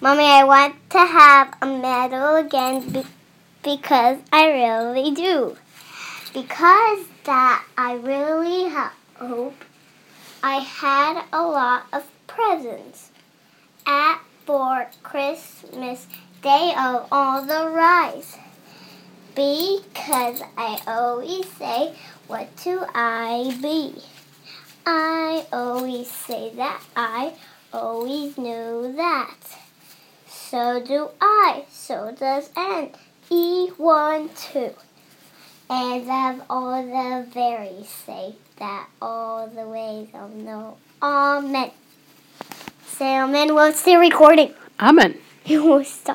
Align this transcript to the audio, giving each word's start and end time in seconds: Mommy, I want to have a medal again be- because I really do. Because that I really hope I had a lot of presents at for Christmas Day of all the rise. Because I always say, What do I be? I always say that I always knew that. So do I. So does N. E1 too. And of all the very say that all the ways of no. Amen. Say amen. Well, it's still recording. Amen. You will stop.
Mommy, 0.00 0.24
I 0.24 0.42
want 0.44 0.74
to 0.90 0.98
have 0.98 1.54
a 1.62 1.66
medal 1.66 2.34
again 2.34 2.90
be- 2.90 3.04
because 3.62 4.18
I 4.32 4.50
really 4.50 5.12
do. 5.12 5.56
Because 6.34 7.06
that 7.22 7.64
I 7.78 7.94
really 7.94 8.68
hope 9.14 9.54
I 10.42 10.56
had 10.56 11.24
a 11.32 11.46
lot 11.46 11.86
of 11.92 12.02
presents 12.26 13.12
at 13.86 14.18
for 14.46 14.90
Christmas 15.04 16.08
Day 16.42 16.74
of 16.76 17.06
all 17.12 17.46
the 17.46 17.70
rise. 17.70 18.36
Because 19.36 20.42
I 20.58 20.80
always 20.88 21.46
say, 21.52 21.94
What 22.26 22.48
do 22.64 22.84
I 22.92 23.56
be? 23.62 24.02
I 24.84 25.46
always 25.52 26.10
say 26.10 26.50
that 26.56 26.82
I 26.96 27.34
always 27.72 28.36
knew 28.38 28.92
that. 28.96 29.36
So 30.26 30.82
do 30.84 31.08
I. 31.20 31.64
So 31.70 32.14
does 32.18 32.50
N. 32.56 32.90
E1 33.30 34.52
too. 34.52 34.74
And 35.70 36.02
of 36.02 36.46
all 36.50 36.82
the 36.82 37.26
very 37.30 37.84
say 37.84 38.34
that 38.58 38.88
all 39.00 39.46
the 39.46 39.62
ways 39.62 40.08
of 40.12 40.34
no. 40.34 40.76
Amen. 41.02 41.70
Say 42.86 43.18
amen. 43.18 43.54
Well, 43.54 43.70
it's 43.70 43.80
still 43.80 44.00
recording. 44.00 44.54
Amen. 44.78 45.18
You 45.46 45.64
will 45.64 45.84
stop. 45.84 46.10